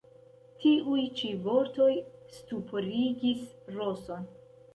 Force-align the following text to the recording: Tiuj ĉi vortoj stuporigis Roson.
Tiuj 0.61 1.03
ĉi 1.19 1.29
vortoj 1.43 1.89
stuporigis 2.39 3.45
Roson. 3.79 4.27